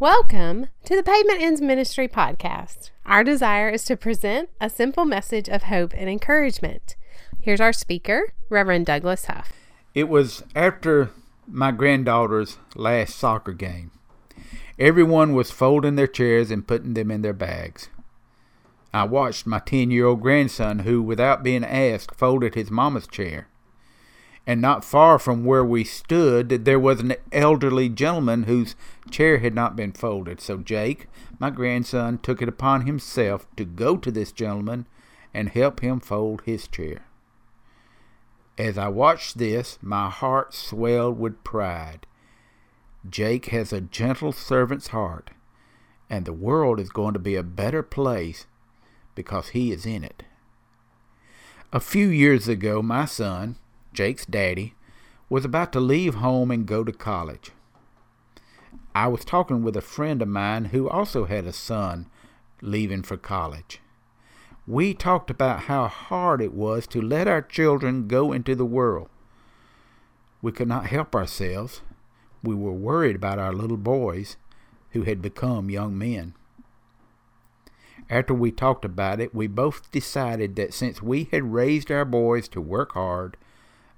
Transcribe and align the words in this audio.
Welcome 0.00 0.68
to 0.86 0.96
the 0.96 1.02
Pavement 1.02 1.42
Ends 1.42 1.60
Ministry 1.60 2.08
podcast. 2.08 2.88
Our 3.04 3.22
desire 3.22 3.68
is 3.68 3.84
to 3.84 3.98
present 3.98 4.48
a 4.58 4.70
simple 4.70 5.04
message 5.04 5.46
of 5.46 5.64
hope 5.64 5.92
and 5.94 6.08
encouragement. 6.08 6.96
Here's 7.38 7.60
our 7.60 7.74
speaker, 7.74 8.32
Reverend 8.48 8.86
Douglas 8.86 9.26
Huff. 9.26 9.52
It 9.94 10.08
was 10.08 10.42
after 10.56 11.10
my 11.46 11.70
granddaughter's 11.70 12.56
last 12.74 13.16
soccer 13.16 13.52
game. 13.52 13.90
Everyone 14.78 15.34
was 15.34 15.50
folding 15.50 15.96
their 15.96 16.06
chairs 16.06 16.50
and 16.50 16.66
putting 16.66 16.94
them 16.94 17.10
in 17.10 17.20
their 17.20 17.34
bags. 17.34 17.90
I 18.94 19.04
watched 19.04 19.46
my 19.46 19.58
10 19.58 19.90
year 19.90 20.06
old 20.06 20.22
grandson, 20.22 20.78
who, 20.78 21.02
without 21.02 21.42
being 21.42 21.62
asked, 21.62 22.14
folded 22.14 22.54
his 22.54 22.70
mama's 22.70 23.06
chair 23.06 23.49
and 24.46 24.60
not 24.60 24.84
far 24.84 25.18
from 25.18 25.44
where 25.44 25.64
we 25.64 25.84
stood 25.84 26.48
there 26.64 26.78
was 26.78 27.00
an 27.00 27.14
elderly 27.30 27.88
gentleman 27.88 28.44
whose 28.44 28.74
chair 29.10 29.38
had 29.38 29.54
not 29.54 29.76
been 29.76 29.92
folded. 29.92 30.40
So 30.40 30.58
Jake, 30.58 31.06
my 31.38 31.50
grandson, 31.50 32.18
took 32.18 32.40
it 32.42 32.48
upon 32.48 32.86
himself 32.86 33.46
to 33.56 33.64
go 33.64 33.96
to 33.96 34.10
this 34.10 34.32
gentleman 34.32 34.86
and 35.32 35.50
help 35.50 35.80
him 35.80 36.00
fold 36.00 36.42
his 36.44 36.66
chair. 36.66 37.04
As 38.58 38.76
I 38.76 38.88
watched 38.88 39.38
this, 39.38 39.78
my 39.80 40.10
heart 40.10 40.52
swelled 40.52 41.18
with 41.18 41.44
pride. 41.44 42.06
Jake 43.08 43.46
has 43.46 43.72
a 43.72 43.80
gentle 43.80 44.32
servant's 44.32 44.88
heart, 44.88 45.30
and 46.10 46.24
the 46.24 46.32
world 46.32 46.78
is 46.78 46.90
going 46.90 47.14
to 47.14 47.18
be 47.18 47.36
a 47.36 47.42
better 47.42 47.82
place 47.82 48.46
because 49.14 49.50
he 49.50 49.72
is 49.72 49.86
in 49.86 50.04
it. 50.04 50.24
A 51.72 51.80
few 51.80 52.08
years 52.08 52.48
ago, 52.48 52.82
my 52.82 53.04
son, 53.04 53.56
Jake's 53.92 54.26
daddy, 54.26 54.74
was 55.28 55.44
about 55.44 55.72
to 55.72 55.80
leave 55.80 56.16
home 56.16 56.50
and 56.50 56.66
go 56.66 56.84
to 56.84 56.92
college. 56.92 57.52
I 58.94 59.06
was 59.06 59.24
talking 59.24 59.62
with 59.62 59.76
a 59.76 59.80
friend 59.80 60.20
of 60.20 60.28
mine 60.28 60.66
who 60.66 60.88
also 60.88 61.26
had 61.26 61.46
a 61.46 61.52
son 61.52 62.06
leaving 62.60 63.02
for 63.02 63.16
college. 63.16 63.80
We 64.66 64.94
talked 64.94 65.30
about 65.30 65.62
how 65.62 65.86
hard 65.88 66.42
it 66.42 66.52
was 66.52 66.86
to 66.88 67.00
let 67.00 67.28
our 67.28 67.42
children 67.42 68.08
go 68.08 68.32
into 68.32 68.54
the 68.54 68.64
world. 68.64 69.08
We 70.42 70.52
could 70.52 70.68
not 70.68 70.86
help 70.86 71.14
ourselves. 71.14 71.80
We 72.42 72.54
were 72.54 72.72
worried 72.72 73.16
about 73.16 73.38
our 73.38 73.52
little 73.52 73.76
boys 73.76 74.36
who 74.90 75.02
had 75.02 75.22
become 75.22 75.70
young 75.70 75.96
men. 75.96 76.34
After 78.08 78.34
we 78.34 78.50
talked 78.50 78.84
about 78.84 79.20
it, 79.20 79.34
we 79.34 79.46
both 79.46 79.90
decided 79.92 80.56
that 80.56 80.74
since 80.74 81.00
we 81.00 81.24
had 81.30 81.52
raised 81.52 81.90
our 81.92 82.04
boys 82.04 82.48
to 82.48 82.60
work 82.60 82.92
hard 82.92 83.36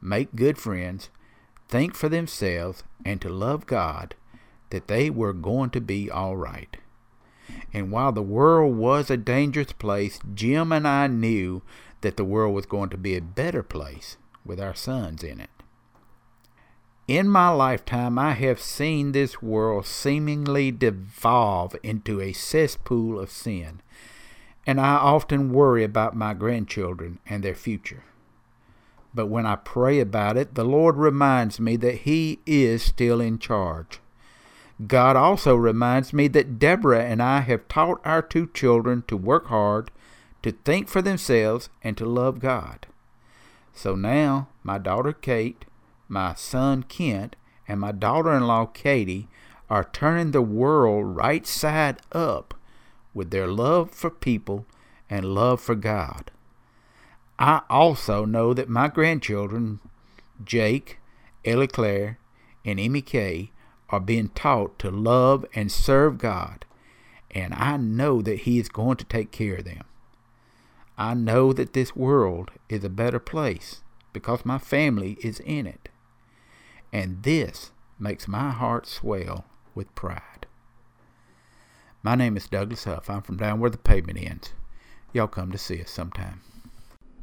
make 0.00 0.36
good 0.36 0.58
friends, 0.58 1.10
think 1.68 1.94
for 1.94 2.08
themselves, 2.08 2.82
and 3.04 3.20
to 3.20 3.28
love 3.28 3.66
God, 3.66 4.14
that 4.70 4.88
they 4.88 5.10
were 5.10 5.32
going 5.32 5.70
to 5.70 5.80
be 5.80 6.10
all 6.10 6.36
right. 6.36 6.76
And 7.72 7.90
while 7.90 8.12
the 8.12 8.22
world 8.22 8.76
was 8.76 9.10
a 9.10 9.16
dangerous 9.16 9.72
place, 9.72 10.18
Jim 10.34 10.72
and 10.72 10.86
I 10.86 11.06
knew 11.06 11.62
that 12.00 12.16
the 12.16 12.24
world 12.24 12.54
was 12.54 12.66
going 12.66 12.90
to 12.90 12.98
be 12.98 13.16
a 13.16 13.22
better 13.22 13.62
place 13.62 14.16
with 14.44 14.60
our 14.60 14.74
sons 14.74 15.22
in 15.22 15.40
it. 15.40 15.50
In 17.06 17.28
my 17.28 17.48
lifetime, 17.48 18.18
I 18.18 18.32
have 18.32 18.60
seen 18.60 19.12
this 19.12 19.40
world 19.40 19.86
seemingly 19.86 20.70
devolve 20.70 21.74
into 21.82 22.20
a 22.20 22.34
cesspool 22.34 23.18
of 23.18 23.30
sin, 23.30 23.80
and 24.66 24.78
I 24.78 24.96
often 24.96 25.50
worry 25.50 25.84
about 25.84 26.14
my 26.14 26.34
grandchildren 26.34 27.18
and 27.26 27.42
their 27.42 27.54
future. 27.54 28.04
But 29.14 29.26
when 29.26 29.46
I 29.46 29.56
pray 29.56 30.00
about 30.00 30.36
it, 30.36 30.54
the 30.54 30.64
Lord 30.64 30.96
reminds 30.96 31.58
me 31.58 31.76
that 31.76 32.00
He 32.00 32.40
is 32.46 32.82
still 32.82 33.20
in 33.20 33.38
charge. 33.38 34.00
God 34.86 35.16
also 35.16 35.56
reminds 35.56 36.12
me 36.12 36.28
that 36.28 36.58
Deborah 36.58 37.04
and 37.04 37.22
I 37.22 37.40
have 37.40 37.66
taught 37.68 38.00
our 38.04 38.22
two 38.22 38.48
children 38.54 39.02
to 39.08 39.16
work 39.16 39.46
hard, 39.46 39.90
to 40.42 40.52
think 40.52 40.88
for 40.88 41.02
themselves, 41.02 41.68
and 41.82 41.96
to 41.96 42.04
love 42.04 42.38
God. 42.38 42.86
So 43.72 43.96
now, 43.96 44.48
my 44.62 44.78
daughter 44.78 45.12
Kate, 45.12 45.64
my 46.08 46.34
son 46.34 46.84
Kent, 46.84 47.34
and 47.66 47.80
my 47.80 47.92
daughter 47.92 48.32
in 48.32 48.46
law 48.46 48.66
Katie 48.66 49.28
are 49.68 49.84
turning 49.84 50.30
the 50.30 50.42
world 50.42 51.16
right 51.16 51.46
side 51.46 52.00
up 52.12 52.54
with 53.12 53.30
their 53.30 53.48
love 53.48 53.90
for 53.90 54.10
people 54.10 54.64
and 55.10 55.24
love 55.24 55.60
for 55.60 55.74
God. 55.74 56.30
I 57.38 57.62
also 57.70 58.24
know 58.24 58.52
that 58.52 58.68
my 58.68 58.88
grandchildren, 58.88 59.78
Jake, 60.44 60.98
Ellie 61.44 61.68
Claire, 61.68 62.18
and 62.64 62.80
Emmy 62.80 63.00
Kay, 63.00 63.52
are 63.90 64.00
being 64.00 64.28
taught 64.30 64.78
to 64.80 64.90
love 64.90 65.46
and 65.54 65.70
serve 65.70 66.18
God, 66.18 66.64
and 67.30 67.54
I 67.54 67.76
know 67.76 68.20
that 68.22 68.40
He 68.40 68.58
is 68.58 68.68
going 68.68 68.96
to 68.96 69.04
take 69.04 69.30
care 69.30 69.56
of 69.56 69.64
them. 69.64 69.84
I 70.98 71.14
know 71.14 71.52
that 71.52 71.74
this 71.74 71.94
world 71.94 72.50
is 72.68 72.82
a 72.82 72.90
better 72.90 73.20
place 73.20 73.82
because 74.12 74.44
my 74.44 74.58
family 74.58 75.16
is 75.22 75.38
in 75.40 75.66
it, 75.66 75.88
and 76.92 77.22
this 77.22 77.70
makes 78.00 78.26
my 78.26 78.50
heart 78.50 78.86
swell 78.86 79.44
with 79.76 79.94
pride. 79.94 80.46
My 82.02 82.16
name 82.16 82.36
is 82.36 82.48
Douglas 82.48 82.84
Huff. 82.84 83.08
I'm 83.08 83.22
from 83.22 83.36
down 83.36 83.60
where 83.60 83.70
the 83.70 83.78
pavement 83.78 84.18
ends. 84.18 84.52
Y'all 85.12 85.28
come 85.28 85.52
to 85.52 85.58
see 85.58 85.80
us 85.80 85.90
sometime. 85.90 86.40